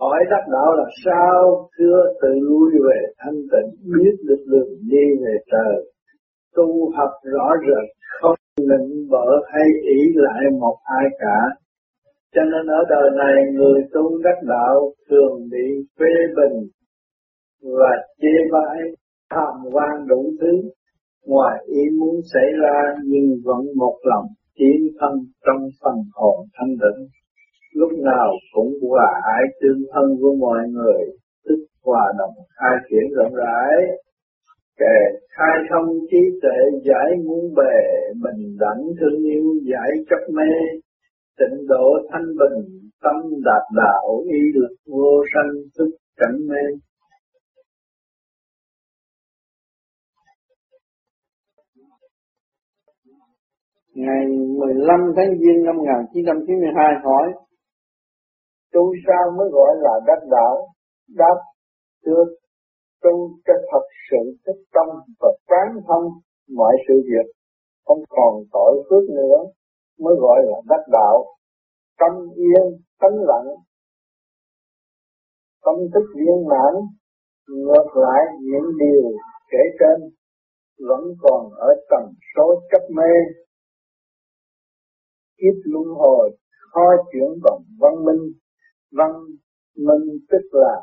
[0.00, 5.04] hỏi đắc đạo là sao thưa tự lui về thanh tịnh, biết được đường đi
[5.22, 5.74] về trời.
[6.56, 7.86] Tu học rõ rệt,
[8.20, 11.38] không định vợ hay ý lại một ai cả.
[12.34, 15.66] Cho nên ở đời này, người tu đắc đạo thường bị
[15.98, 16.68] phê bình
[17.62, 17.90] và
[18.20, 18.78] chê bai,
[19.30, 20.70] tham quan đủ thứ.
[21.26, 24.26] Ngoài ý muốn xảy ra, nhưng vẫn một lòng
[24.58, 25.12] tiến thân
[25.46, 27.08] trong phần hồn thanh định
[27.74, 31.02] lúc nào cũng hòa ái, tương thân với mọi người,
[31.44, 33.74] tức hòa đồng, khai triển rộng rãi.
[34.78, 37.76] Kể khai thông trí tuệ, giải muôn bề,
[38.22, 40.52] bình đẳng thương yêu, giải chấp mê.
[41.38, 46.80] Tịnh độ thanh bình, tâm đạt đạo, y lực vô sanh thức cảnh mê.
[53.94, 54.26] Ngày
[54.58, 57.32] 15 tháng Giêng năm 1992 hỏi
[58.80, 60.68] Tu sao mới gọi là đắc đạo?
[61.08, 61.36] đắc
[62.04, 62.36] được
[63.02, 64.86] tu cho thật sự thích tâm
[65.20, 66.04] và quán thông
[66.56, 67.32] mọi sự việc
[67.84, 69.38] không còn tội phước nữa,
[69.98, 71.24] mới gọi là đắc đạo
[71.98, 73.46] tâm yên, tánh lặng,
[75.64, 76.74] tâm thức viên mãn,
[77.48, 79.10] ngược lại những điều
[79.50, 80.10] kể trên,
[80.88, 83.12] vẫn còn ở tầng số chấp mê
[85.38, 86.36] kiếp luân hồi
[86.70, 88.32] khó chuyển bằng văn minh
[88.92, 89.12] văn
[89.76, 90.74] minh tức là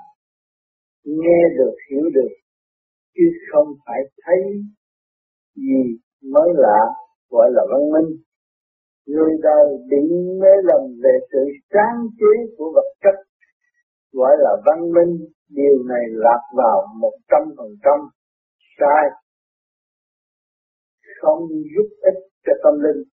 [1.03, 2.33] nghe được, hiểu được,
[3.15, 4.39] chứ không phải thấy
[5.55, 5.97] gì
[6.33, 6.79] mới lạ,
[7.29, 8.17] gọi là văn minh.
[9.07, 11.39] Người đời bị mê lầm về sự
[11.73, 13.15] sáng chế của vật chất,
[14.11, 15.27] gọi là văn minh.
[15.49, 17.99] Điều này lạc vào một trăm phần trăm
[18.79, 19.03] sai,
[21.21, 23.03] không giúp ích cho tâm linh,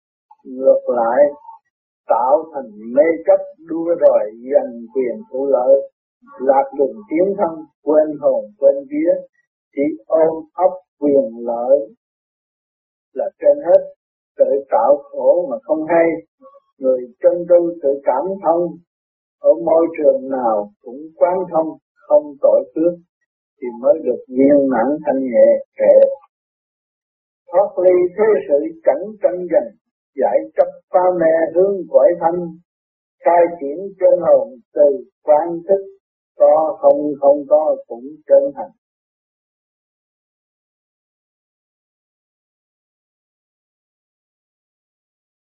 [0.45, 1.21] ngược lại
[2.07, 4.64] tạo thành mê chấp đua đòi giành
[4.95, 5.91] quyền thủ lợi,
[6.41, 9.13] lạc đường tiến thân, quên hồn, quên vía,
[9.77, 11.79] chỉ ôm ấp quyền lợi
[13.13, 13.81] là trên hết.
[14.39, 16.07] Tự tạo khổ mà không hay,
[16.79, 18.63] người chân tu tự cảm thông,
[19.41, 21.69] ở môi trường nào cũng quán thông,
[22.09, 22.93] không tội phước
[23.61, 25.97] thì mới được viên mãn thanh nhẹ kệ
[27.53, 29.71] thoát ly thế sự chẳng tranh giành
[30.21, 32.41] giải chấp pha mẹ hướng cõi thanh
[33.25, 34.89] khai triển chân hồn từ
[35.23, 35.83] quan thức
[36.37, 38.73] có không không có cũng chân thành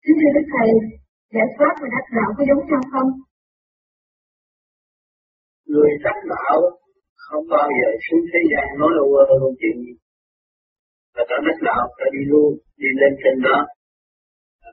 [0.05, 0.69] Kính thưa Đức Thầy,
[1.35, 3.11] giải thoát và đắc đạo có giống nhau không?
[5.73, 6.57] Người đắc đạo
[7.27, 9.25] không bao giờ xuống thế gian nói đâu ơ
[9.61, 9.95] chuyện gì.
[11.15, 12.51] Và ta đắc đạo, ta đi luôn,
[12.81, 13.59] đi lên trên đó,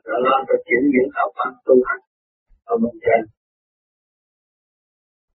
[0.04, 2.02] rồi lo cho chuyển những học pháp tu hành
[2.74, 3.20] ở bên trên.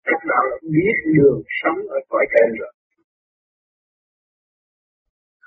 [0.08, 2.74] Các bạn biết đường sống ở cõi trên rồi.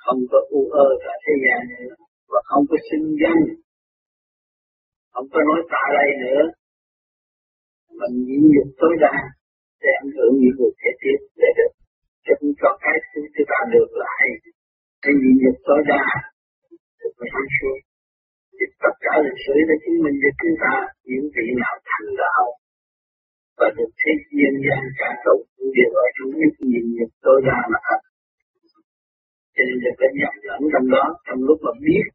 [0.03, 1.94] Không có u ơ cả thế gian nữa
[2.32, 3.43] và không có sinh danh.
[5.12, 6.43] Không có nói tạ đây nữa.
[7.99, 9.16] Mình nhịn nhục tối đa
[9.82, 11.72] để ảnh hưởng những vụ kế tiếp để được
[12.25, 14.22] chứ không cho cái thứ chúng ta được lại.
[15.03, 16.05] Cái nhịn nhục tối đa
[17.00, 17.88] được mới sáng suốt
[18.58, 20.72] thì tất cả lịch sử đã chứng minh cho chúng ta
[21.08, 22.44] những vị nào thành đạo
[23.58, 25.44] và được thế nhân gian cả tụng
[25.76, 28.00] đều ở trong nhất nhìn nhật tối đa mà thật.
[29.54, 32.06] Cho nên là phải nhận lẫn trong đó, trong lúc mà biết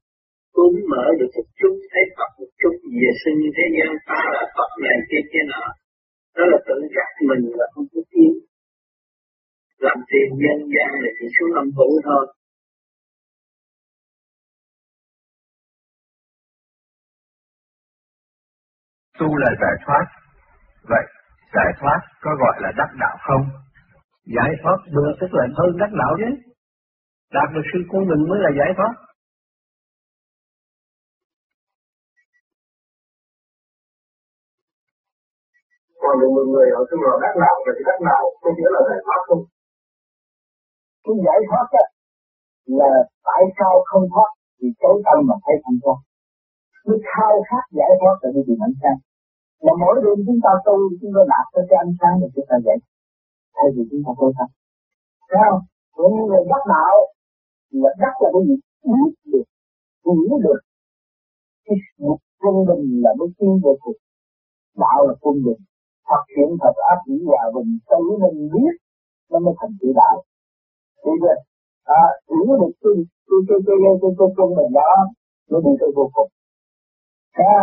[0.58, 4.44] cũng mở được một chút, thấy Phật một chút, về sinh thế gian ta là
[4.56, 5.66] Phật này kia kia nọ.
[6.36, 8.36] Đó là tự giác mình là không có tiếng.
[9.86, 12.24] Làm tiền nhân gian là chỉ xuống âm phủ thôi.
[19.24, 20.06] Tu là giải thoát.
[20.92, 21.06] Vậy,
[21.56, 23.44] giải thoát có gọi là đắc đạo không?
[24.36, 26.30] Giải thoát được tức là hơn đắc đạo chứ.
[27.36, 28.94] Đạt được sự của mình mới là giải thoát.
[36.02, 39.02] Còn một người ở trong là đắc đạo thì đắc đạo có nghĩa là giải
[39.06, 39.44] thoát không?
[41.06, 41.86] Cái giải thoát á,
[42.80, 42.92] là
[43.28, 46.00] tại sao không thoát thì tối tâm mà thấy không thoát.
[46.86, 49.00] Cái khao khát giải thoát là đi tìm ánh sáng
[49.66, 52.48] mà mỗi đêm chúng ta tu chúng ta đạt tới cái ánh sáng thì chúng
[52.50, 52.78] ta dậy
[53.56, 54.50] thay vì chúng ta tu thật
[55.30, 55.62] thấy không
[55.98, 56.96] cũng như người đắc đạo
[57.82, 58.56] là đắc là cái gì
[58.92, 59.46] biết được
[60.06, 60.62] hiểu được
[61.66, 61.76] cái
[62.06, 64.00] một quân bình là mới tiến vô cùng
[64.84, 65.62] đạo là quân bình
[66.08, 68.74] thật hiện thật áp dĩ hòa bình tự mình biết
[69.32, 70.16] nó mới thành tự đạo
[71.04, 71.36] hiểu chưa
[71.84, 72.94] à, hiểu được cái
[73.28, 74.92] cái cái cái cái cái quân bình đó
[75.50, 76.26] cái, cái, cái, vô cái,
[77.38, 77.56] ha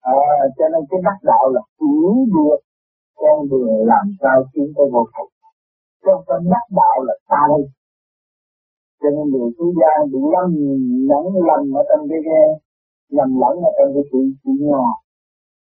[0.00, 0.12] à,
[0.56, 2.58] cho nên cái đắc đạo là hiểu được
[3.20, 5.32] con đường làm sao tiến tới vô cùng.
[6.04, 7.62] Cho nên đắc đạo là ta đây.
[9.00, 10.50] Cho nên người thứ gia bị lầm
[11.10, 12.20] lẫn lầm ở trong cái
[13.16, 14.86] lầm lẫn ở trong cái sự chuyện nhỏ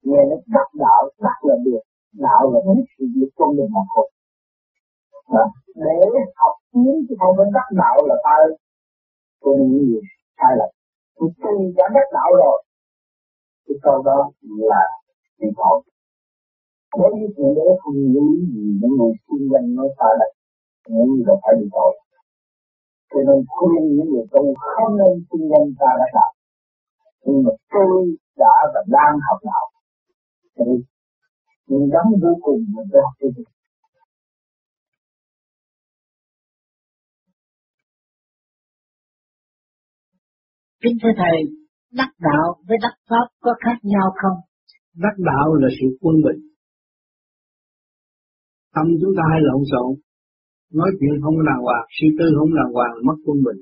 [0.03, 1.83] nghe nó đắc đạo đắc là được
[2.13, 4.09] đạo là biết sự việc con đường mà học
[5.75, 5.97] để
[6.37, 8.37] học tiến chứ không phải đắc đạo là ta
[9.43, 10.01] cho nên những gì
[10.39, 10.71] sai lầm.
[11.17, 12.57] Thì tùy đã đắc đạo rồi
[13.69, 14.19] cái câu đó
[14.71, 14.85] là
[15.41, 15.79] bị tội.
[16.99, 20.27] Nếu như chuyện đấy không lưu ý gì những người xung quanh nói ta là
[20.89, 21.93] những người phải đi tội.
[23.11, 26.33] Cho nên khuyên những người tu không nên xung quanh ta đã đạo
[27.29, 29.67] nhưng mà tôi đã và đang học đạo.
[30.57, 30.65] Thì
[31.67, 33.43] nhưng đóng vô cùng mình phải học cái gì?
[40.83, 41.58] Kính thưa Thầy,
[41.93, 44.39] đắc đạo với đắc pháp có khác nhau không?
[44.95, 46.41] Đắc đạo là sự quân bình.
[48.75, 49.91] Tâm chúng ta hay lộn xộn,
[50.79, 53.61] nói chuyện không đàng hoàng, suy tư không đàng hoàng, mất quân bình.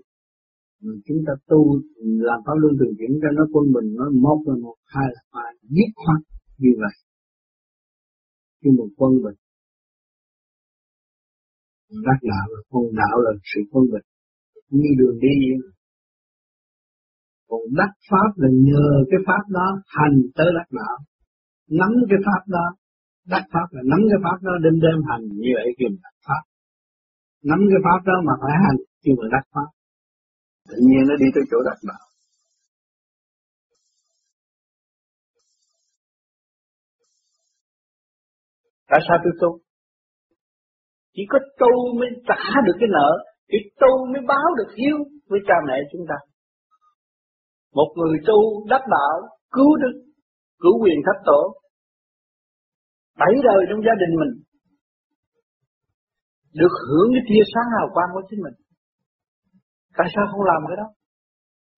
[0.83, 1.61] Ừ, chúng ta tu
[2.29, 5.23] làm pháp luân thường chuyển cho nó quân bình, nó một là một, hai là
[5.33, 6.21] hai, giết khoát
[6.59, 6.95] như vậy.
[8.61, 9.39] Khi một quân bình.
[12.07, 14.07] Đắc đạo là quân đạo là sự quân bình.
[14.71, 15.76] Như đường đi vậy
[17.49, 19.67] còn đắc pháp là nhờ cái pháp đó
[19.97, 20.97] hành tới đắc đạo.
[21.81, 22.67] Nắm cái pháp đó,
[23.33, 26.43] đắc pháp là nắm cái pháp đó đem đem hành như vậy kiềm đắc pháp.
[27.51, 29.69] Nắm cái pháp đó mà phải hành kêu là đắc pháp.
[30.69, 32.07] Tự nhiên nó đi tới chỗ đắc đạo.
[38.91, 39.33] Tại sao tôi?
[39.41, 39.51] Tu
[41.15, 43.11] chỉ có tu mới trả được cái nợ
[43.51, 44.97] chỉ tu mới báo được hiếu
[45.29, 46.19] với cha mẹ chúng ta
[47.79, 48.39] một người tu
[48.73, 49.17] đắc đạo,
[49.57, 49.95] cứu đức,
[50.63, 51.41] cứu quyền thất tổ.
[53.21, 54.33] Bảy đời trong gia đình mình
[56.61, 58.57] được hưởng cái tia sáng hào quang của chính mình.
[59.97, 60.87] Tại sao không làm cái đó?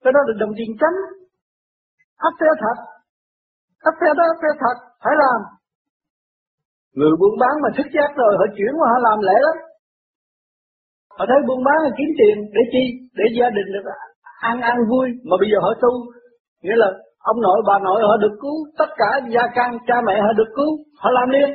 [0.02, 0.96] Cái đó được đồng tiền chánh.
[2.26, 2.76] Áp theo thật.
[3.88, 4.76] Áp theo đó, áp theo thật.
[5.02, 5.40] Phải làm.
[6.98, 9.56] Người buôn bán mà thức giác rồi, họ chuyển qua họ làm lễ lắm.
[11.16, 12.84] Họ thấy buôn bán là kiếm tiền để chi?
[13.18, 13.86] Để gia đình được
[14.40, 15.06] ăn ăn vui.
[15.28, 15.92] Mà bây giờ họ tu,
[16.62, 16.88] nghĩa là
[17.18, 20.50] ông nội, bà nội họ được cứu, tất cả gia can, cha mẹ họ được
[20.56, 21.50] cứu, họ làm liền.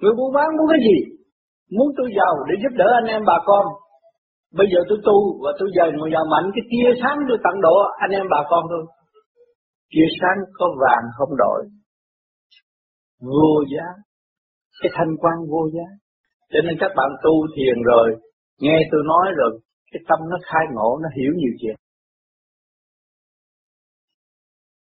[0.00, 0.96] Người buôn bán muốn cái gì?
[1.76, 3.64] Muốn tôi giàu để giúp đỡ anh em bà con.
[4.58, 7.60] Bây giờ tôi tu và tôi giờ người giàu mạnh, cái tia sáng tôi tặng
[7.60, 8.84] độ anh em bà con thôi.
[9.92, 11.60] Tia sáng có vàng không đổi.
[13.20, 13.86] Vô giá.
[14.82, 15.86] Cái thanh quan vô giá.
[16.52, 18.06] Cho nên các bạn tu thiền rồi,
[18.60, 19.50] nghe tôi nói rồi
[19.92, 21.76] cái tâm nó khai ngộ, nó hiểu nhiều chuyện.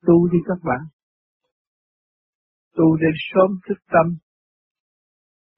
[0.07, 0.81] Tu đi các bạn.
[2.77, 4.17] Tu để sớm thức tâm.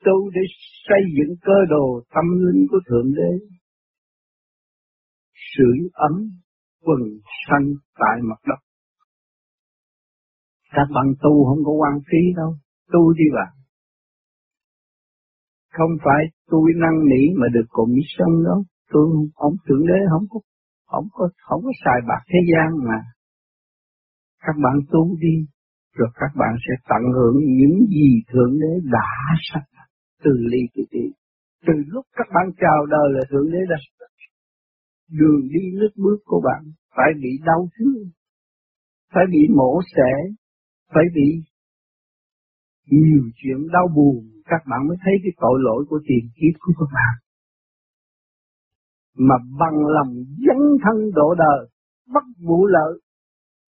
[0.06, 0.42] Tu để
[0.88, 3.56] xây dựng cơ đồ tâm linh của thượng đế.
[5.33, 6.30] Sưởi ấm
[6.81, 7.00] quần
[7.47, 8.59] sanh tại mặt đất.
[10.71, 12.56] Các bạn tu không có quan phí đâu.
[12.92, 13.53] Tu đi bạn.
[15.71, 19.05] Không phải tôi năng nỉ mà được commission đâu tôi
[19.35, 20.39] không thượng đế không có
[20.91, 22.99] không có không có xài bạc thế gian mà.
[24.45, 25.35] Các bạn tu đi,
[25.97, 29.09] rồi các bạn sẽ tận hưởng những gì thượng đế đã
[29.51, 29.63] sẵn
[30.23, 31.06] từ ly từ tỷ
[31.68, 33.75] từ lúc các bạn chào đời là thượng đế đã
[35.09, 36.63] đường đi nước bước của bạn
[36.95, 38.09] phải bị đau thương,
[39.13, 40.11] phải bị mổ xẻ,
[40.94, 41.44] phải bị
[42.92, 44.15] nhiều chuyện đau buồn.
[44.45, 47.24] Các bạn mới thấy cái tội lỗi của tiền kiếp của các bạn
[49.16, 50.14] mà bằng lòng
[50.48, 51.69] dấn thân độ đời
[52.14, 53.00] bất vụ lợi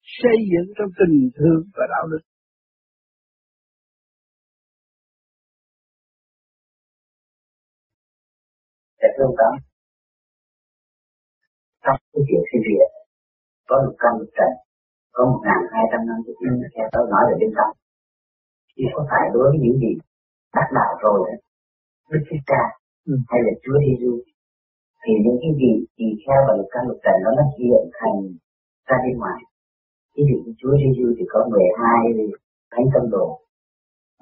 [0.03, 2.19] xây dựng trong tình thương và đạo đức.
[8.99, 9.53] Để thương cảm.
[11.83, 12.97] Trong cái chuyện sinh việc
[13.67, 14.51] có một căn một trận
[15.15, 17.71] có một ngàn hai trăm năm trước năm theo tôi nói về bên trong
[18.75, 19.93] chỉ có phải đối với những gì
[20.55, 21.19] đắc đạo rồi
[22.11, 22.63] Đức Thích Ca
[23.09, 23.13] ừ.
[23.29, 24.11] hay là Chúa Giêsu
[25.07, 28.17] thì những cái gì tùy theo và lục căn lục trần đó nó hiện thành
[28.87, 29.39] ra bên ngoài.
[30.15, 32.27] Ví dụ như Chúa Giêsu thì có 12
[32.73, 33.27] thánh tâm đồ.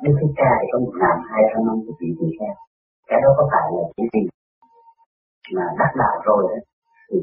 [0.04, 2.56] Đức Thích Ca thì có một ngàn hai trăm năm cái vị tỳ kheo.
[3.10, 4.22] Cái đó có phải là cái gì
[5.56, 6.60] mà đắc đạo rồi đó?
[7.10, 7.18] Thì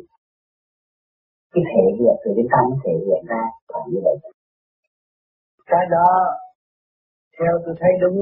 [1.52, 4.16] cái thể hiện, từ cái tâm thể hiện ra phải như vậy.
[5.70, 6.08] Cái đó,
[7.36, 8.18] theo tôi thấy đúng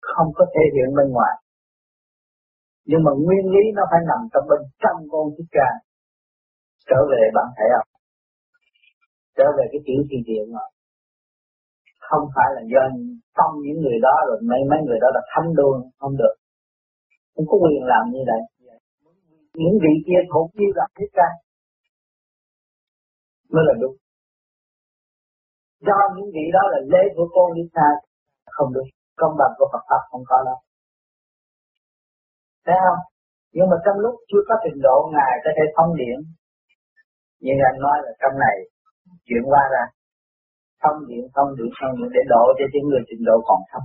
[0.00, 1.34] không có thể hiện bên ngoài
[2.90, 5.68] nhưng mà nguyên lý nó phải nằm trong bên trong con thích ca.
[6.88, 7.94] Trở về bạn thấy không
[9.36, 10.64] trở về cái tiểu thiên địa mà.
[12.08, 12.82] Không phải là do
[13.38, 16.34] tâm những người đó rồi, mấy mấy người đó là thánh đôn không được.
[17.34, 18.42] Không có quyền làm như vậy.
[19.60, 21.28] Những vị kia thuộc như là thích ca.
[23.52, 23.96] Mới là đúng.
[25.86, 27.88] Do những vị đó là lễ của con đi xa
[28.56, 28.86] không được
[29.16, 30.58] công bằng của Phật pháp không có đâu
[32.66, 33.00] thấy không?
[33.54, 36.16] Nhưng mà trong lúc chưa có trình độ, ngài có thể thông điện
[37.44, 38.56] như anh nói là trong này
[39.26, 39.84] chuyển qua ra.
[40.82, 43.84] Thông điện thông điện thông điện để độ cho những người trình độ còn thấp.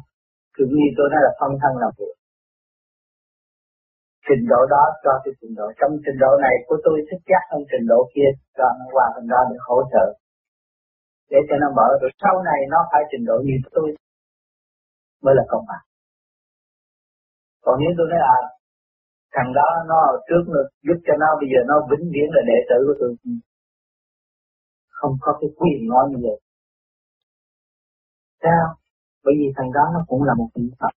[0.56, 2.16] Cứ như tôi nói là thông thân làm việc
[4.30, 5.68] trình độ đó cho cái trình độ.
[5.80, 9.06] Trong trình độ này của tôi thích chắc hơn trình độ kia, cho nó qua
[9.16, 10.06] bên đó để hỗ trợ.
[11.32, 12.14] Để cho nó mở được.
[12.24, 13.88] Sau này nó phải trình độ như tôi.
[15.24, 15.86] Mới là công bằng.
[17.64, 18.34] Còn nếu tôi nói là
[19.36, 22.60] thằng đó nó trước nó giúp cho nó bây giờ nó vĩnh viễn là đệ
[22.70, 23.12] tử của tôi.
[24.90, 26.38] Không có cái quyền nói như vậy.
[28.44, 28.66] Sao?
[29.24, 30.94] Bởi vì thằng đó nó cũng là một vị Phật.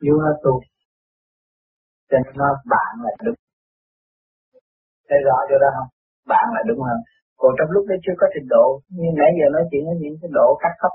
[0.00, 0.60] Yêu nó tu
[2.14, 3.38] cho nên nó bạn là đúng.
[5.08, 5.90] Thấy rõ chỗ đó không?
[6.32, 6.98] Bạn là đúng hơn.
[7.40, 8.66] Còn trong lúc nó chưa có trình độ
[8.98, 10.92] như nãy giờ nói chuyện với những cái độ cắt cấp,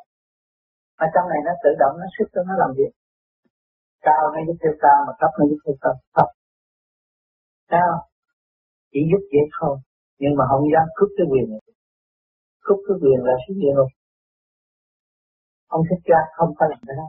[1.03, 2.91] ở trong này nó tự động nó xuất cho nó làm việc
[4.08, 6.27] cao nó giúp theo cao mà thấp nó giúp theo thấp thấp.
[7.74, 7.94] Cao
[8.91, 9.75] chỉ giúp vậy thôi.
[10.22, 11.62] Nhưng mà không dám cướp cái quyền này.
[12.65, 13.91] Cướp cái quyền là sự gì ngục.
[15.75, 17.08] Ông thích ca, không phải làm cái đó.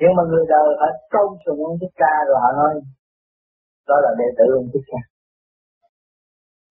[0.00, 2.72] Nhưng mà người đời ở tôn sùng ông thích ca rồi, họ nói,
[3.88, 5.00] đó là đệ tử ông thích ca.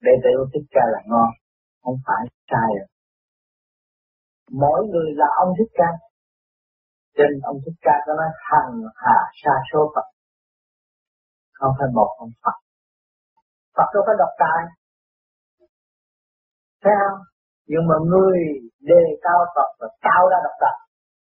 [0.05, 1.29] Đệ tử ông thích ca là ngon,
[1.83, 2.87] không phải sai rồi.
[4.61, 5.89] Mỗi người là ông thích ca
[7.17, 10.07] trên ông thích ca có nói, hằng hà sa số Phật.
[11.53, 12.57] Không phải một ông Phật.
[13.75, 14.61] Phật đâu phải độc tài.
[16.83, 17.19] Thấy không?
[17.71, 18.37] Nhưng mà người
[18.89, 20.77] đề cao Phật và cao ra độc tài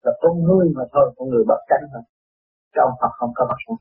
[0.03, 2.03] là con người mà thôi, con người bất tranh thôi.
[2.75, 3.79] Trong Phật không có bất tranh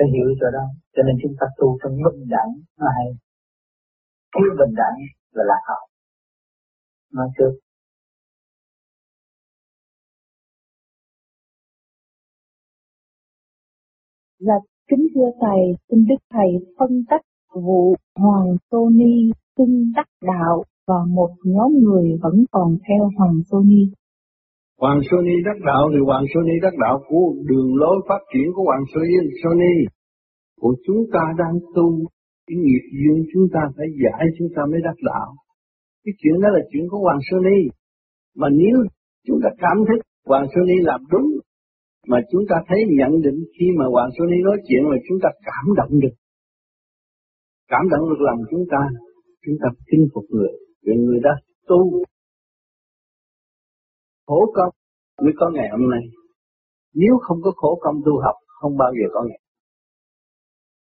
[0.00, 0.64] phải hiểu cho đó.
[0.94, 2.50] Cho nên chúng ta tu trong bình đẳng
[2.80, 3.08] nó hay.
[4.34, 4.96] Thiếu bình đẳng
[5.36, 5.84] là lạc hậu.
[7.16, 7.52] Nói trước.
[14.46, 14.58] Dạ,
[14.90, 17.20] kính thưa Thầy, xin Đức Thầy phân tách
[17.54, 23.38] vụ Hoàng sony Ni xưng đắc đạo và một nhóm người vẫn còn theo Hoàng
[23.50, 23.82] sony.
[24.80, 28.62] Hoàng sony đắc đạo thì Hoàng sony đắc đạo của đường lối phát triển của
[28.62, 28.84] Hoàng
[29.42, 29.74] sony.
[30.60, 31.86] Của chúng ta đang tu,
[32.46, 35.28] cái nghiệp duyên chúng ta phải giải chúng ta mới đắc đạo.
[36.04, 37.60] Cái chuyện đó là chuyện của Hoàng sony.
[38.36, 38.76] Mà nếu
[39.26, 41.28] chúng ta cảm thấy Hoàng sony làm đúng
[42.10, 45.18] mà chúng ta thấy nhận định khi mà Hoàng Xuân Ni nói chuyện là chúng
[45.22, 46.14] ta cảm động được.
[47.72, 48.82] Cảm động được lòng chúng ta,
[49.44, 50.52] chúng ta chinh phục người,
[50.84, 51.30] vì người đã
[51.68, 51.80] tu.
[54.26, 54.72] Khổ công
[55.22, 56.04] mới có ngày hôm nay.
[56.94, 59.40] Nếu không có khổ công tu học, không bao giờ có ngày.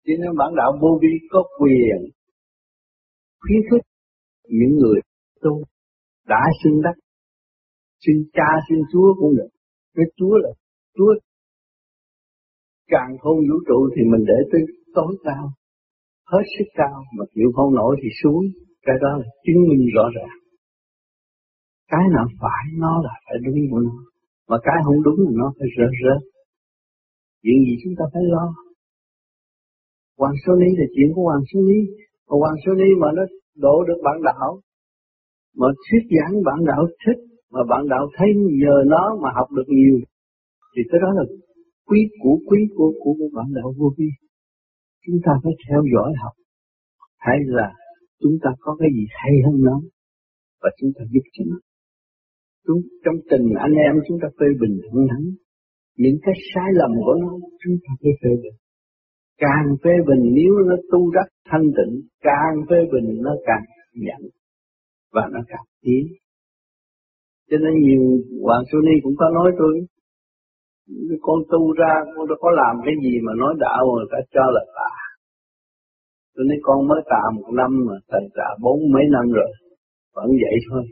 [0.05, 1.99] Cho nên bản đạo vô vi có quyền
[3.43, 3.87] khuyến khích
[4.49, 5.00] những người
[5.43, 5.62] tu
[6.26, 6.97] đã xưng đắc
[8.07, 9.49] xưng cha xưng chúa cũng được
[9.95, 10.50] cái chúa là
[10.96, 11.14] Chúa
[12.88, 14.62] càng không vũ trụ thì mình để tới
[14.94, 15.44] tối cao,
[16.32, 18.44] hết sức cao mà chịu không nổi thì xuống,
[18.87, 20.38] cái đó là chứng minh rõ ràng.
[21.92, 23.96] Cái nào phải nó là phải đúng của nó,
[24.49, 26.20] mà cái không đúng thì nó phải rớt rớt.
[27.42, 28.46] Chuyện gì chúng ta phải lo.
[30.18, 31.80] Hoàng số Ni là chuyện của Hoàng số Ni,
[32.28, 33.22] mà Hoàng số Ni mà nó
[33.56, 34.61] đổ được bạn đạo,
[35.56, 37.20] mà thuyết giảng bạn đạo thích,
[37.52, 38.28] mà bạn đạo thấy
[38.62, 39.99] nhờ nó mà học được nhiều,
[40.73, 41.25] thì cái đó là
[41.88, 44.09] quý của quý của của, của bản đạo vô vi.
[45.07, 46.35] Chúng ta phải theo dõi học.
[47.19, 47.69] Hay là
[48.23, 49.76] chúng ta có cái gì hay hơn nó
[50.62, 51.59] và chúng ta giúp cho nó.
[52.67, 55.23] Chúng trong tình anh em chúng ta phê bình thẳng thắn
[55.97, 57.31] những cái sai lầm của nó
[57.64, 58.57] chúng ta phải phê bình.
[59.38, 64.23] Càng phê bình nếu nó tu đắc thanh tịnh càng phê bình nó càng nhận
[65.12, 66.05] và nó càng tiến.
[67.50, 68.02] Cho nên nhiều
[68.43, 69.87] hoàng sư ni cũng có nói tôi
[71.27, 74.45] con tu ra, con đâu có làm cái gì mà nói đạo mà ta cho
[74.57, 74.93] là tà.
[76.35, 79.51] Tôi nói con mới tà một năm mà thành tà bốn mấy năm rồi,
[80.17, 80.83] vẫn vậy thôi.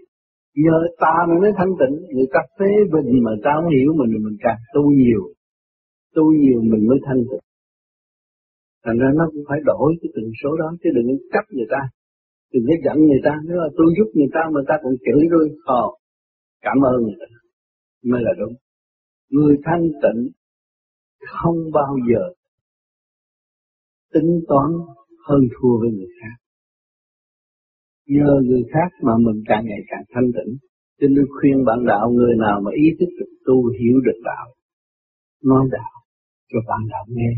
[0.65, 4.13] Nhờ ta mình mới thanh tịnh, người ta phê bình mà ta không hiểu mình
[4.25, 5.23] mình càng tu nhiều
[6.15, 7.45] tu nhiều mình mới thanh tịnh.
[8.85, 11.81] Thành ra nó cũng phải đổi cái tần số đó, chứ đừng chấp người ta,
[12.53, 13.33] đừng có giận người ta.
[13.49, 15.83] Nếu là tôi giúp người ta mà ta còn chửi tôi khò,
[16.61, 17.27] cảm ơn người ta.
[18.11, 18.55] Mới là đúng.
[19.31, 20.21] Người thanh tịnh
[21.29, 22.23] không bao giờ
[24.13, 24.71] tính toán
[25.29, 26.37] hơn thua với người khác.
[28.07, 30.53] Nhờ người khác mà mình càng ngày càng thanh tịnh,
[31.01, 34.47] Cho nên khuyên bạn đạo người nào mà ý thức được tu hiểu được đạo,
[35.45, 35.93] nói đạo,
[36.51, 37.33] cho bạn đạo nghe,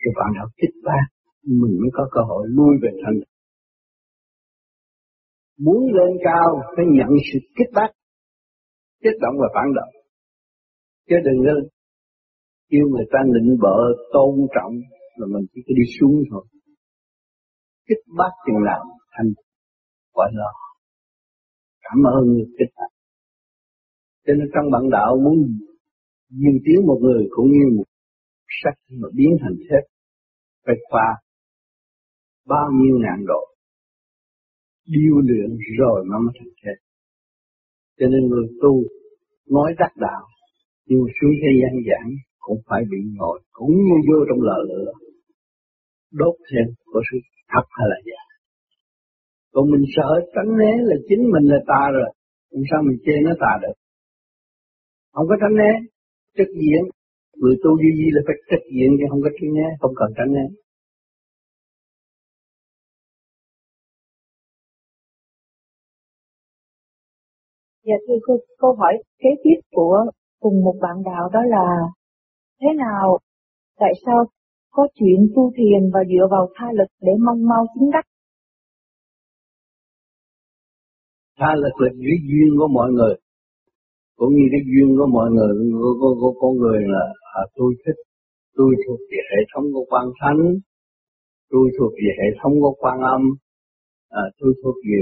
[0.00, 1.06] cho bạn đạo kích bác,
[1.44, 3.34] mình mới có cơ hội lui về thanh tịnh.
[5.64, 7.90] Muốn lên cao phải nhận sự kích bác,
[9.02, 10.01] kích động và phản động.
[11.08, 11.52] Chứ đừng có
[12.70, 13.78] kêu người ta nịnh bợ,
[14.12, 14.74] tôn trọng,
[15.16, 16.44] là mình chỉ có đi xuống thôi.
[17.88, 18.82] Kích bác chừng nào
[19.12, 19.32] thành
[20.14, 20.50] gọi là
[21.82, 22.90] cảm ơn người kích bác.
[24.26, 25.36] Cho nên trong bản đạo muốn
[26.30, 27.84] duyên tiến một người cũng như một
[28.62, 29.84] sắt mà biến thành thép,
[30.66, 31.06] phải qua
[32.46, 33.52] bao nhiêu ngàn độ
[34.86, 36.78] điêu luyện rồi nó mới thành thép
[37.98, 38.82] cho nên người tu
[39.50, 40.26] nói đắc đạo
[40.90, 42.10] dù xuống thế gian giảng
[42.44, 44.92] cũng phải bị ngồi cũng như vô trong lò lửa.
[46.20, 47.18] Đốt thêm có sự
[47.52, 48.22] thật hay là giả.
[49.52, 52.10] Còn mình sợ tránh né là chính mình là ta rồi.
[52.50, 53.76] Làm sao mình chê nó tà được?
[55.12, 55.72] Không có tránh né
[56.36, 56.82] trách diện,
[57.40, 60.08] người tu duy duy là phải trách diện chứ không có tránh né không cần
[60.16, 60.46] tránh né.
[67.86, 69.96] Dạ thưa cô, câu hỏi kế tiếp của
[70.42, 71.66] cùng một bạn đạo đó là
[72.60, 73.18] thế nào,
[73.78, 74.18] tại sao
[74.70, 78.04] có chuyện tu thiền và dựa vào tha lực để mong mau chứng đắc?
[81.38, 83.14] Tha lực là cái duyên của mọi người,
[84.16, 87.04] cũng như cái duyên của mọi người, của, của, của con người là
[87.40, 87.98] à, tôi thích,
[88.56, 90.42] tôi thuộc về hệ thống của quan thánh,
[91.50, 93.22] tôi thuộc về hệ thống của quan âm,
[94.08, 95.00] à, tôi thuộc về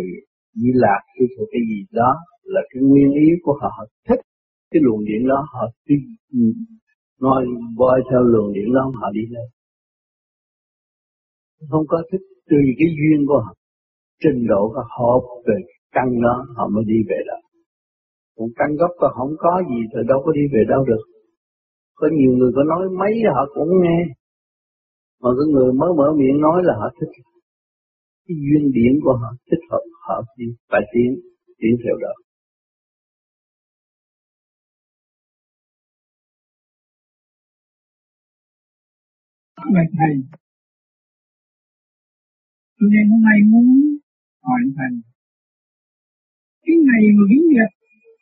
[0.54, 2.10] di lạc, tôi thuộc cái gì đó
[2.42, 4.20] là cái nguyên lý của họ, họ thích
[4.70, 5.94] cái luồng điện đó, họ đi
[6.32, 6.44] ừ,
[7.20, 7.44] nói
[7.76, 9.48] voi theo luồng điện đó, họ đi lên.
[11.70, 13.54] Không có thích tùy cái duyên của họ,
[14.22, 15.54] trình độ của hợp về
[15.92, 17.38] căn đó, họ mới đi về đó.
[18.36, 21.04] Còn căn gốc và không có gì thì đâu có đi về đâu được.
[21.94, 23.98] Có nhiều người có nói mấy họ cũng nghe.
[25.22, 27.12] Mà cái người mới mở miệng nói là họ thích.
[28.26, 31.20] Cái duyên điển của họ, thích hợp, họ đi, phải tiến
[31.58, 32.12] tiến theo đó.
[39.68, 40.14] Bạch Thầy,
[42.76, 43.66] tôi đang hôm nay muốn
[44.46, 44.92] hỏi Thầy,
[46.64, 47.70] cái ngày mà biến nghiệp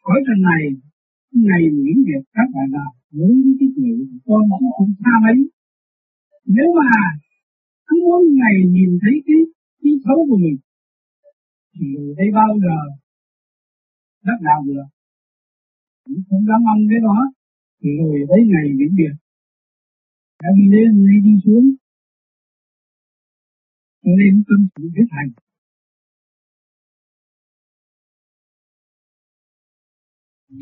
[0.05, 0.63] khỏi trần này,
[1.31, 3.97] cái ngày mà biến nghiệp các bạn nào muốn với cái chuyện
[4.27, 5.39] con cũng không xa mấy.
[6.57, 6.91] Nếu mà
[7.87, 9.41] cứ muốn ngày nhìn thấy cái
[9.83, 10.59] cái xấu của mình,
[11.75, 11.87] thì
[12.19, 12.77] đây bao giờ
[14.27, 14.89] đắc đạo được.
[16.05, 17.19] Cũng không dám mong cái đó,
[17.81, 19.15] thì rồi đấy ngày biến biệt
[20.43, 21.67] đã đi lên nay đi xuống
[24.03, 25.29] cho nên tâm sự với thầy.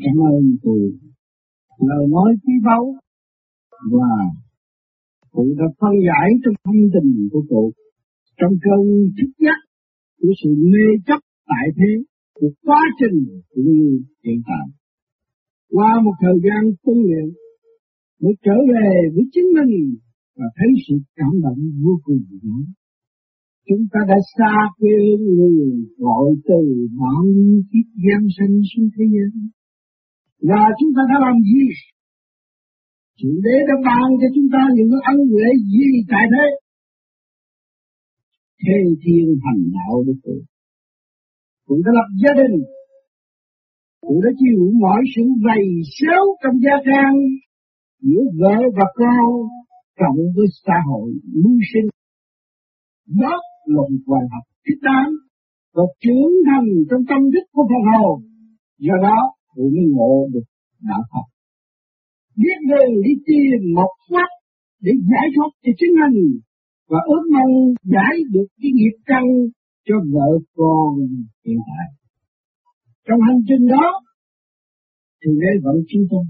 [0.03, 0.75] cảm ơn từ
[1.87, 2.83] lời nói quý báu
[3.91, 4.13] và
[5.31, 7.71] cụ đã phân giải trong tâm tình của cụ,
[8.37, 8.81] trong cơn
[9.17, 9.59] thức giác
[10.19, 11.91] của sự mê chấp tại thế,
[12.33, 13.17] của quá trình
[13.49, 14.65] cũng như hiện tại
[15.69, 17.25] qua một thời gian tu luyện
[18.21, 19.73] mới trở về với chính mình
[20.37, 22.63] và thấy sự cảm động vô cùng lớn.
[23.67, 24.97] Chúng ta đã xa quê
[25.35, 25.57] người
[25.97, 26.61] gọi từ
[27.01, 29.31] bao nhiêu kiếp gian sanh xuống thế gian.
[30.49, 31.65] Và chúng ta đã làm gì?
[33.19, 36.47] Chủ đế đã ban cho chúng ta những cái ân huệ gì tại thế?
[38.63, 40.37] Thế thiên hành đạo đức tự.
[41.67, 42.57] Cũng đã lập gia đình.
[44.05, 45.65] Cũng đã chịu mọi sự vầy
[45.97, 47.15] xéo trong gia trang
[48.01, 49.25] giữa vợ và con
[49.99, 51.09] cộng với xã hội
[51.43, 51.87] mưu sinh.
[53.21, 53.33] Đó
[53.65, 55.11] là một bài học thích đáng
[55.75, 58.17] và trưởng thành trong tâm thức của Phật hồn.
[58.79, 59.19] Do đó,
[59.55, 60.47] cũng ngộ được
[60.89, 61.27] đạo Phật.
[62.41, 64.29] Biết đường đi tìm một pháp
[64.81, 66.39] để giải thoát cho chính mình
[66.89, 69.23] và ước mong giải được cái nghiệp căn
[69.87, 70.89] cho vợ con
[71.45, 71.87] hiện tại.
[73.07, 73.87] Trong hành trình đó,
[75.21, 76.23] thì đây vẫn chúng tôi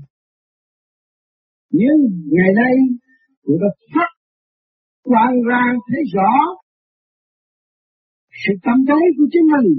[1.72, 2.00] nhưng
[2.34, 2.74] ngày nay
[3.44, 4.10] tôi đã phát
[5.04, 6.34] quan ra thấy rõ
[8.46, 9.70] sự tâm tối của chính mình.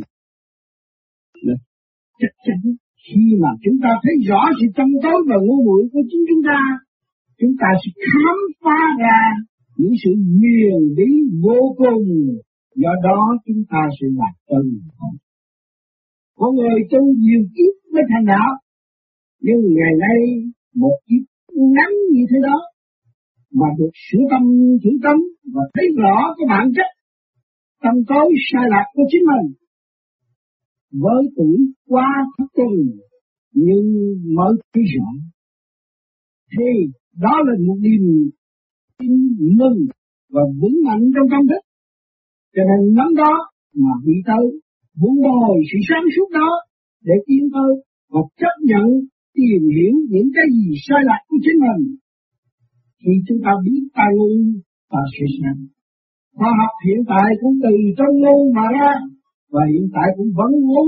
[1.46, 1.54] Là
[2.20, 2.60] chắc chắn
[3.04, 6.42] khi mà chúng ta thấy rõ sự tâm tối và ngu muội của chính chúng
[6.48, 6.60] ta
[7.38, 9.20] chúng ta sẽ khám phá ra
[9.76, 11.10] những sự huyền bí
[11.44, 12.04] vô cùng.
[12.74, 14.64] Do đó chúng ta sẽ đạt tân
[16.38, 18.50] có người tu nhiều kiếp mới thành đạo,
[19.40, 20.20] nhưng ngày nay
[20.74, 21.24] một kiếp
[21.76, 22.58] ngắn như thế đó,
[23.54, 24.42] mà được sửa tâm
[24.82, 25.16] chủ tâm
[25.54, 26.90] và thấy rõ cái bản chất
[27.82, 29.46] tâm tối sai lạc của chính mình.
[31.02, 32.74] Với tuổi quá thất tuần,
[33.52, 33.86] nhưng
[34.36, 35.08] mới thấy rõ.
[36.52, 36.70] Thì
[37.22, 38.30] đó là một niềm
[38.98, 39.12] tin
[39.58, 39.78] mừng
[40.32, 41.62] và vững mạnh trong tâm thức.
[42.54, 43.34] Cho nên nắm đó
[43.74, 44.44] mà đi tới
[45.00, 46.50] vun bồi sự sáng suốt đó
[47.04, 47.72] để tiến tới
[48.10, 48.86] và chấp nhận
[49.36, 51.82] tìm hiểu những cái gì sai lạc của chính mình
[53.02, 54.30] khi chúng ta biết ta ngu
[54.92, 55.60] ta sẽ sáng
[56.38, 58.92] khoa học hiện tại cũng từ trong ngu mà ra,
[59.54, 60.86] và hiện tại cũng vẫn ngu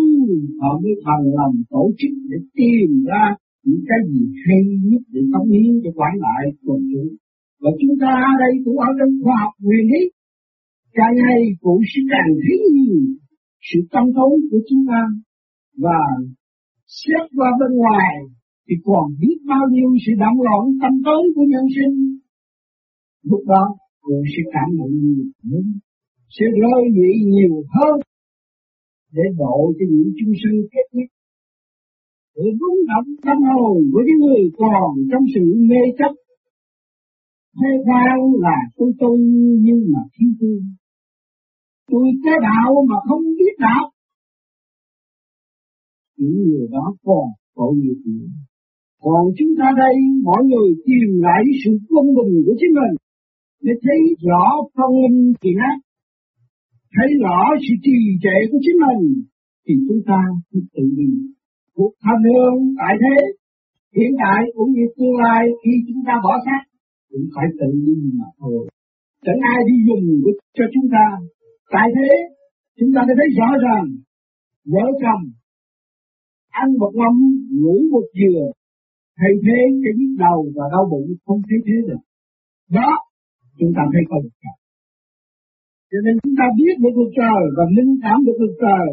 [0.61, 3.25] họ mới bằng lòng tổ chức để tìm ra
[3.67, 7.13] những cái gì hay nhất để cống hiến cho quản lại quần chúng.
[7.63, 10.03] Và chúng ta ở đây cũng ở trong khoa học nguyên lý.
[10.99, 13.01] Càng ngày cũng sẽ càng thấy nhiều
[13.69, 15.03] sự tâm tối của chúng ta
[15.85, 16.01] và
[16.99, 18.15] xét qua bên ngoài
[18.67, 21.97] thì còn biết bao nhiêu sự động loạn tâm tối của nhân sinh.
[23.31, 23.65] Lúc đó
[24.05, 25.25] người sẽ cảm nhận nhiều
[26.37, 27.97] sẽ rơi lụy nhiều hơn
[29.13, 31.09] để độ cho những chúng sinh kết nhất.
[32.37, 36.13] Để rung động tâm hồn của những người còn trong sự mê chấp.
[37.59, 39.17] Thế gian là tôi tu
[39.67, 40.53] nhưng mà thiếu tu.
[41.91, 43.85] Tôi có đạo mà không biết đạo.
[46.21, 48.29] Những người đó còn tội nghiệp nữa.
[49.05, 52.95] Còn chúng ta đây, mỗi người tìm lại sự quân bình của chính mình
[53.65, 55.79] để thấy rõ phong minh thiện ác,
[56.95, 59.03] thấy rõ sự trì trệ của chính mình,
[59.65, 61.15] thì chúng ta phải tự mình
[61.77, 63.17] cuộc thanh hương tại thế
[63.97, 66.63] hiện tại cũng như tương lai khi chúng ta bỏ xác
[67.11, 68.61] cũng phải tự nhiên mà thôi.
[69.25, 70.07] Chẳng ai đi dùng
[70.57, 71.07] cho chúng ta.
[71.75, 72.11] Tại thế
[72.79, 73.87] chúng ta đã thấy rõ ràng
[74.73, 75.23] vợ chồng
[76.51, 77.15] ăn một năm
[77.61, 78.45] ngủ một dừa
[79.19, 82.03] thay thế cái nhức đầu và đau bụng không thấy thế được.
[82.77, 82.91] Đó,
[83.59, 84.35] chúng ta thấy có được
[85.91, 88.87] cho nên chúng ta biết được cuộc trời và linh cảm được cuộc trời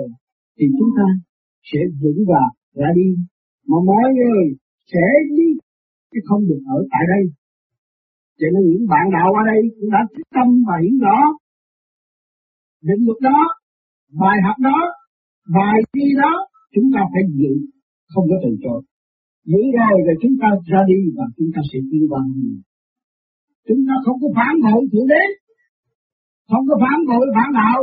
[0.58, 1.08] thì chúng ta
[1.70, 3.08] sẽ vững vàng ra đi.
[3.70, 4.44] Mà mọi người
[4.92, 5.06] sẽ
[5.38, 5.50] đi,
[6.12, 7.24] chứ không được ở tại đây.
[8.40, 11.18] Cho nên những bạn đạo ở đây cũng đã quyết tâm và hiểu rõ.
[12.88, 13.40] Định luật đó,
[14.22, 14.80] bài học đó,
[15.56, 16.34] bài thi đó
[16.74, 17.54] chúng ta phải giữ,
[18.12, 18.82] không có từ chối.
[19.52, 22.28] Giữ rồi rồi chúng ta ra đi và chúng ta sẽ tiêu bằng
[23.68, 25.24] chúng ta không có phản bội chủ đế.
[26.50, 27.80] Không có phản bội phản đạo.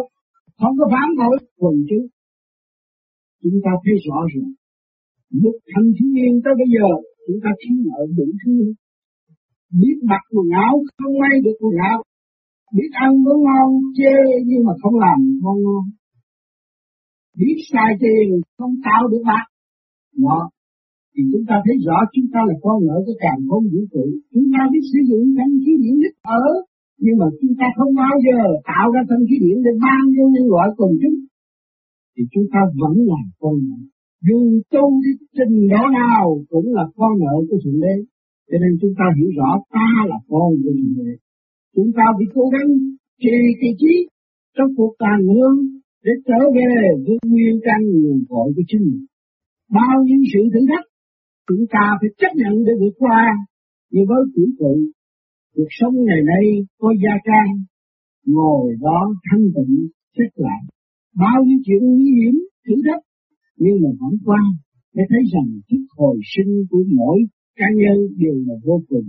[0.61, 2.01] Không có phản bội quần chứ
[3.42, 4.49] chúng ta thấy rõ rồi
[5.42, 6.88] lúc thành thiếu niên tới bây giờ,
[7.27, 8.55] chúng ta thiếu nợ đủ thứ.
[9.81, 11.99] Biết mặc quần áo, không may được quần áo.
[12.77, 14.14] Biết ăn có ngon, chê
[14.49, 15.85] nhưng mà không làm ngon ngon
[17.40, 18.27] biết sai tiền
[18.59, 19.47] không tạo được bạc
[20.27, 20.40] đó.
[21.12, 24.05] Thì chúng ta thấy rõ chúng ta là con nợ cái càng không vũ trụ.
[24.33, 26.44] Chúng ta biết sử dụng thanh khí điển đích ở,
[27.05, 28.38] nhưng mà chúng ta không bao giờ
[28.70, 31.18] tạo ra thanh khí điển để mang cho nhân loại cùng chúng.
[32.14, 33.81] Thì chúng ta vẫn là con nợ
[34.29, 34.38] dù
[34.73, 37.94] tu đến trình độ nào cũng là con nợ của sự đế.
[38.49, 41.12] Cho nên chúng ta hiểu rõ ta là con của sự đế.
[41.77, 42.70] Chúng ta phải cố gắng
[43.23, 43.94] trì kỳ trí
[44.57, 45.57] trong cuộc tàn hương
[46.05, 46.73] để trở về
[47.05, 49.05] với nguyên căn nguồn cội của chính mình.
[49.71, 50.87] Bao nhiêu sự thử thách,
[51.49, 53.23] chúng ta phải chấp nhận để vượt qua
[53.93, 54.75] như với tuổi cụ
[55.55, 56.45] cuộc sống ngày nay
[56.81, 57.49] có gia can
[58.27, 59.75] ngồi đó thanh tịnh
[60.17, 60.62] xét lại.
[61.23, 63.05] Bao nhiêu chuyện nguy hiểm, thử thách,
[63.57, 64.43] nhưng mà vẫn qua.
[64.95, 67.19] Để thấy rằng thức hồi sinh của mỗi
[67.57, 69.09] cá nhân đều là vô cùng.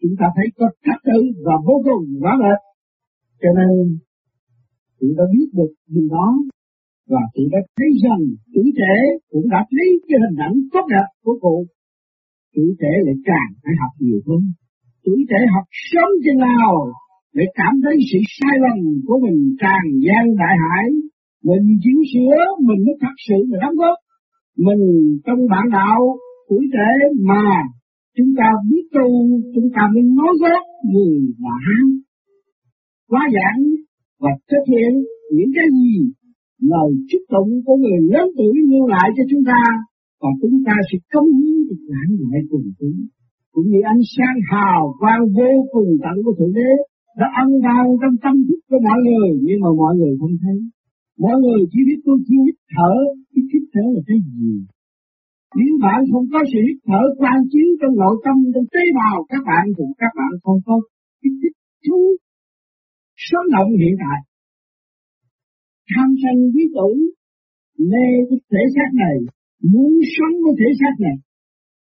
[0.00, 2.60] Chúng ta thấy có thách tự và vô cùng rõ rệt.
[3.42, 3.98] Cho nên
[5.00, 6.28] chúng ta biết được điều đó.
[7.12, 8.22] Và chúng ta thấy rằng
[8.54, 8.94] tuổi trẻ
[9.30, 11.56] cũng đã thấy cái hình ảnh tốt đẹp của cụ.
[12.54, 14.42] Tuổi trẻ lại càng phải học nhiều hơn.
[15.04, 16.72] Tuổi trẻ học sớm chừng nào
[17.36, 20.86] để cảm thấy sự sai lầm của mình càng gian đại hải
[21.48, 23.98] mình chỉnh sửa, mình mới thật sự là đóng góp.
[24.66, 24.84] Mình
[25.26, 26.00] trong bản đạo
[26.48, 26.88] tuổi trẻ
[27.28, 27.46] mà
[28.16, 29.08] chúng ta biết tu,
[29.54, 31.56] chúng ta mới nói góp người mà
[33.08, 33.60] quá giảng
[34.24, 34.92] và thực hiện
[35.36, 35.94] những cái gì
[36.72, 39.62] lời chúc tụng của người lớn tuổi lưu lại cho chúng ta,
[40.22, 42.98] và chúng ta sẽ cống hiến được lãng lại cùng chúng
[43.54, 46.72] cũng như ánh sáng hào quang vô cùng tận của thượng đế
[47.20, 50.58] đã ăn vào trong tâm thức của mọi người, nhưng mà mọi người không thấy.
[51.24, 52.94] Mọi người chỉ biết tôi chỉ hít thở
[53.32, 54.52] chỉ hít thở là cái gì.
[55.58, 59.16] Nếu bạn không có sự hít thở quan chiếu trong nội tâm, trong tế bào
[59.32, 60.74] các bạn, thì các bạn không có
[61.20, 62.00] cái thích thú
[63.28, 64.18] sống động hiện tại
[65.90, 66.88] tham sân quý tử
[67.90, 69.16] mê cái thể xác này
[69.72, 71.16] muốn sống với thể xác này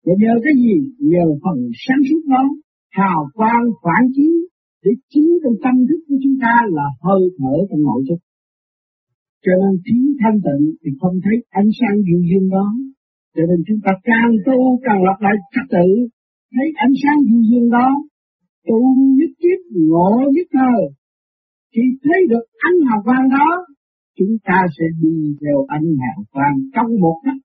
[0.04, 0.76] để nhờ cái gì
[1.12, 2.44] nhờ phần sáng suốt đó
[2.98, 4.34] hào quang phản chiếu
[4.84, 8.20] để chiếu trong tâm thức của chúng ta là hơi thở trong nội thức
[9.44, 12.66] Cho nên thiếu thanh tịnh thì không thấy ánh sáng dịu dương đó.
[13.34, 15.88] Cho nên chúng ta càng tu càng lập lại trật tự,
[16.54, 17.88] thấy ánh sáng dịu dương đó,
[18.68, 18.78] tu
[19.18, 20.82] nhất kiếp ngộ nhất thời.
[21.74, 23.48] Khi thấy được ánh hào quang đó,
[24.18, 27.38] chúng ta sẽ đi theo ánh hào quang trong một khắc.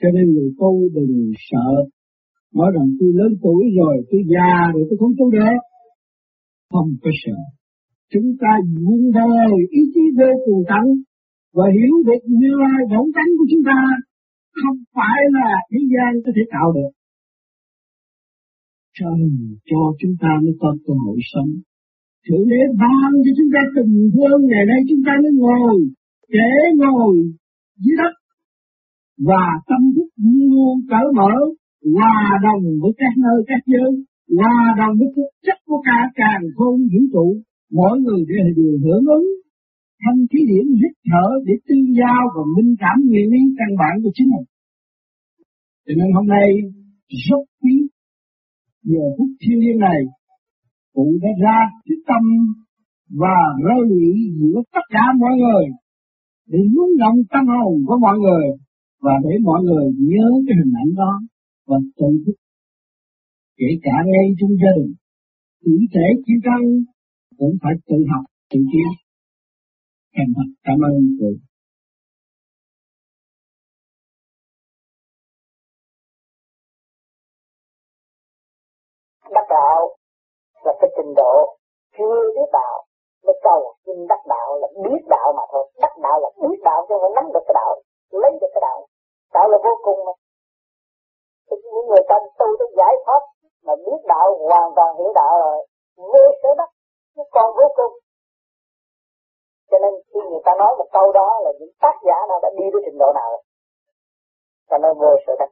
[0.00, 1.70] Cho nên người tu đừng sợ,
[2.54, 5.58] nói rằng tôi lớn tuổi rồi, tôi già rồi tôi không tu được.
[6.70, 7.38] Không có sợ.
[8.12, 8.52] Chúng ta
[8.84, 10.86] vun đời ý chí vô cùng tận
[11.56, 13.80] và hiểu được như lai bổn tánh của chúng ta
[14.60, 16.92] không phải là thế gian có thể tạo được.
[18.98, 19.20] Trời
[19.70, 21.50] cho chúng ta mới có cơ hội sống.
[22.26, 25.76] Thượng đế ban cho chúng ta tình thương ngày nay chúng ta mới ngồi,
[26.36, 26.50] để
[26.80, 27.14] ngồi
[27.82, 28.14] dưới đất
[29.28, 30.08] và tâm thức
[30.52, 31.32] luôn cởi mở,
[31.94, 33.90] hòa đồng với các nơi các giới,
[34.38, 37.26] hòa đồng với thực chất của cả càng không vũ trụ,
[37.78, 39.26] mỗi người đều đều hưởng ứng
[40.02, 43.94] thanh khí điển hít thở để tương giao và minh cảm nguyên lý căn bản
[44.02, 44.46] của chính mình.
[45.86, 46.48] Cho nên hôm nay
[47.26, 47.74] rất quý
[48.90, 50.00] giờ phút thiên liêng này
[50.94, 52.22] cụ đã ra cái tâm
[53.20, 55.64] và rơi lụy giữa tất cả mọi người,
[56.46, 58.46] để rung động tâm hồn của mọi người
[59.00, 61.12] và để mọi người nhớ cái hình ảnh đó
[61.66, 62.36] và tự thức
[63.58, 64.94] kể cả ngay trong gia đình,
[65.64, 66.60] tử thể chỉ căn
[67.38, 68.88] cũng phải tự học, tự tiến
[70.16, 71.32] thành thật, cảm ơn cụ
[79.34, 79.97] đắc đạo
[80.68, 81.32] là cái trình độ
[81.96, 82.76] chưa biết đạo.
[83.24, 85.64] Mới cầu xin đắc đạo là biết đạo mà thôi.
[85.84, 87.72] Đắc đạo là biết đạo cho phải nắm được cái đạo,
[88.22, 88.78] lấy được cái đạo.
[89.34, 90.12] Đạo là vô cùng mà.
[91.50, 93.22] Thì những người ta tu tới giải thoát
[93.64, 96.70] mà biết đạo hoàn toàn hiểu đạo rồi, vô sở đắc
[97.16, 97.94] chứ còn vô cùng.
[99.70, 102.50] Cho nên khi người ta nói một câu đó là những tác giả nào đã
[102.58, 103.42] đi đến trình độ nào rồi,
[104.68, 105.50] ta nói vô sở đắc.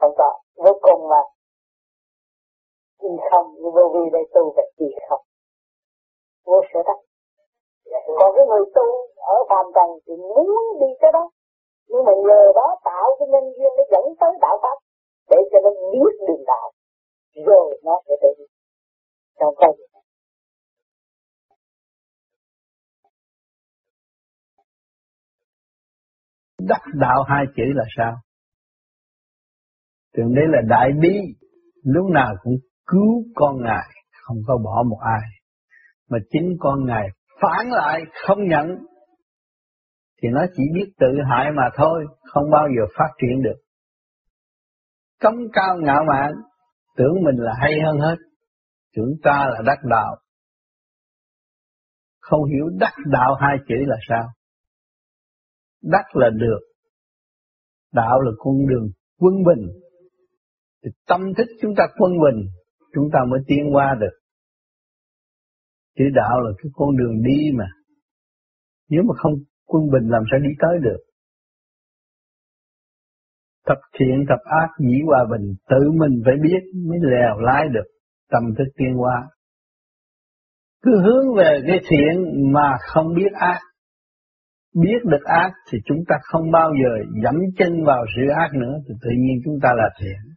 [0.00, 1.22] Không có, vô cùng mà
[3.00, 5.24] chi không như vô vi đây tu về chi không?
[6.46, 6.98] Vô sở đắc.
[8.18, 8.86] Còn cái người tu
[9.34, 10.48] ở phàm trần thì muốn
[10.80, 11.24] đi cái đó.
[11.88, 14.78] Nhưng mà nhờ đó tạo cái nhân duyên nó dẫn tới đạo pháp
[15.30, 16.66] để cho nó biết đường đạo.
[17.46, 18.44] Rồi nó sẽ tự
[19.40, 19.70] trong cái
[26.68, 28.14] đắc đạo hai chữ là sao?
[30.16, 31.14] Thượng đấy là đại bi,
[31.82, 32.56] lúc nào cũng
[32.88, 33.88] cứu con ngài,
[34.22, 35.28] không có bỏ một ai.
[36.10, 37.08] Mà chính con ngài
[37.42, 38.66] phản lại, không nhận,
[40.22, 43.60] thì nó chỉ biết tự hại mà thôi, không bao giờ phát triển được.
[45.22, 46.32] Cống cao ngạo mạn,
[46.96, 48.16] tưởng mình là hay hơn hết,
[48.96, 50.16] tưởng ta là đắc đạo.
[52.20, 54.24] Không hiểu đắc đạo hai chữ là sao?
[55.82, 56.60] Đắc là được,
[57.92, 59.66] đạo là con đường quân bình.
[60.84, 62.50] Thì tâm thức chúng ta quân bình,
[62.94, 64.16] chúng ta mới tiến qua được.
[65.98, 67.66] Chữ đạo là cái con đường đi mà.
[68.88, 69.32] Nếu mà không
[69.66, 71.00] quân bình làm sao đi tới được.
[73.66, 77.88] Tập thiện tập ác dĩ hòa bình, tự mình phải biết mới lèo lái được
[78.30, 79.28] tâm thức tiến hoa.
[80.82, 82.14] Cứ hướng về cái thiện
[82.52, 83.60] mà không biết ác,
[84.74, 88.74] biết được ác thì chúng ta không bao giờ dẫm chân vào sự ác nữa
[88.88, 90.27] thì tự nhiên chúng ta là thiện.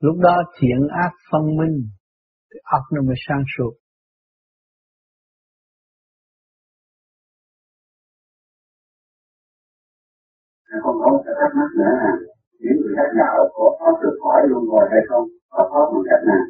[0.00, 1.76] Lúc đó thiện ác phân minh
[2.50, 3.72] thì óc nó mới sáng suốt.
[10.82, 12.12] Không có một thắc mắc nữa là
[12.62, 15.24] những người đắc đạo có thoát được khỏi luân hồi hay không?
[15.48, 16.44] Có thoát một cách nào?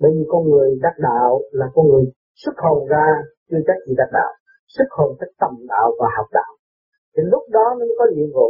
[0.00, 3.06] Bởi vì con người đắc đạo là con người xuất hồn ra
[3.50, 4.32] chưa chắc gì đắc đạo
[4.76, 6.52] sức hồn thích tầm đạo và học đạo
[7.16, 8.48] thì lúc đó nó mới có nhiệm vụ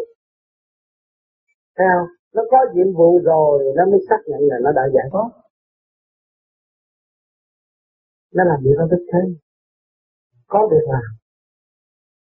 [1.76, 5.06] thấy không nó có nhiệm vụ rồi, nó mới xác nhận là nó đã giải
[5.12, 5.30] thoát.
[8.34, 9.22] Nó làm việc nó thích thế?
[10.46, 11.06] Có việc làm.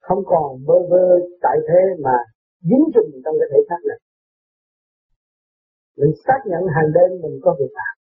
[0.01, 1.05] Không còn bơ vơ
[1.41, 2.15] tại thế mà
[2.62, 3.99] dính chung trong cái thể xác này.
[5.97, 7.95] Mình xác nhận hàng đêm mình có việc làm,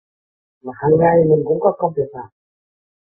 [0.63, 2.29] mà hàng ngày mình cũng có công việc làm.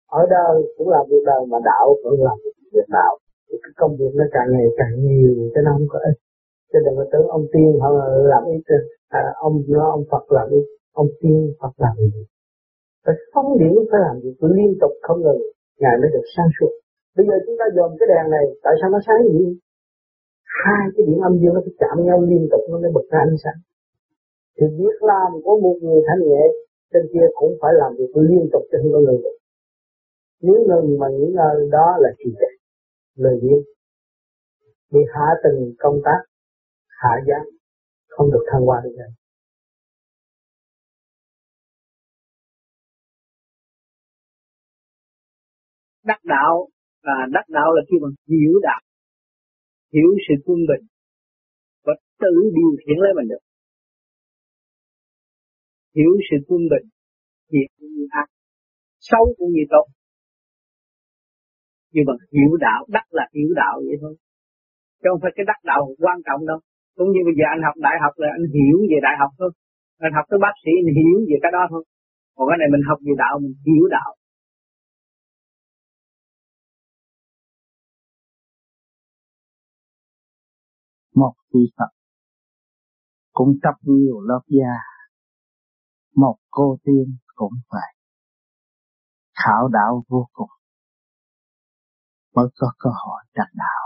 [0.07, 2.33] Ở đời cũng là việc đời mà đạo vẫn là
[2.73, 3.17] việc đạo.
[3.47, 6.20] Thì cái công việc nó càng ngày càng nhiều cho nó không có ích
[6.71, 7.89] cho đừng có tưởng ông tiên họ
[8.31, 8.63] làm ít
[9.09, 12.23] à, ông nó ông Phật làm ít ông tiên Phật làm gì?
[13.05, 15.41] Phải phóng điểm phải làm việc liên tục không ngừng
[15.81, 16.71] ngài mới được sáng suốt.
[17.15, 19.45] Bây giờ chúng ta dòm cái đèn này tại sao nó sáng vậy?
[20.63, 23.19] Hai cái điểm âm dương nó phải chạm nhau liên tục nó mới bật ra
[23.29, 23.59] ánh sáng.
[24.55, 26.43] Thì việc làm của một người thanh nhẹ
[26.93, 29.37] trên kia cũng phải làm việc liên tục cho không có ngừng được.
[30.41, 32.51] Nếu ngừng mà nghĩ ngơi đó là trì trệ
[33.23, 33.61] lời biếng,
[34.91, 36.19] bị hạ từng công tác
[37.03, 37.39] hạ giá
[38.07, 39.11] không được thăng hoa được đây
[46.03, 46.67] đắc đạo,
[47.03, 48.81] và đắc đạo là khi bằng hiểu đạo,
[49.93, 50.87] hiểu sự quân bình,
[51.85, 53.43] và tự điều khiển lấy mình được.
[55.95, 56.89] Hiểu sự quân bình
[57.51, 58.27] thiện cũng như ác
[58.99, 59.85] xấu cũng như tốt.
[61.93, 64.15] Nhưng mà hiểu đạo, đắc là hiểu đạo vậy thôi.
[65.01, 66.59] Chứ không phải cái đắc đạo quan trọng đâu
[67.01, 69.51] cũng như bây giờ anh học đại học là anh hiểu về đại học thôi.
[70.07, 71.83] Anh học tới bác sĩ, anh hiểu về cái đó thôi.
[72.35, 74.11] Còn cái này mình học về đạo, mình hiểu đạo.
[81.15, 81.91] Một vị Phật
[83.37, 84.75] cũng tập nhiều lớp da,
[86.15, 87.91] một cô tiên cũng vậy.
[89.43, 90.49] Khảo đạo vô cùng,
[92.35, 93.85] mới có cơ hội đạt đạo.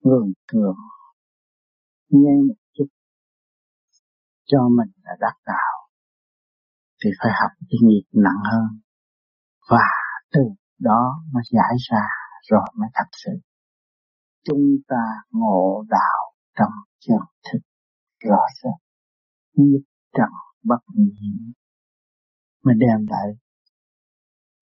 [0.00, 0.76] Ngường thường
[2.12, 2.88] nghe một chút.
[4.44, 5.76] Cho mình là đắc đạo,
[7.04, 8.80] thì phải học cái nghiệp nặng hơn.
[9.70, 9.88] Và
[10.32, 10.40] từ
[10.78, 12.06] đó mới giải ra
[12.50, 13.32] rồi mới thật sự.
[14.44, 17.60] Chúng ta ngộ đạo trong chân thực,
[18.28, 18.80] rõ ràng,
[19.54, 20.30] nhất trần
[20.64, 21.52] bất nhiễm
[22.64, 23.26] mới đem lại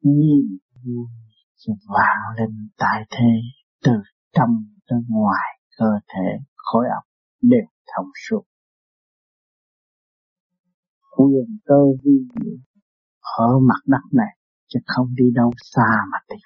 [0.02, 1.06] nhiên vui
[1.56, 3.32] cho vạn linh tại thế,
[3.84, 3.92] từ
[4.32, 7.04] trong tới ngoài cơ thể khối óc
[7.42, 8.42] đều thông suốt.
[11.16, 12.56] Quyền cơ vi diệu
[13.38, 14.36] ở mặt đất này
[14.68, 16.38] chứ không đi đâu xa mà tìm.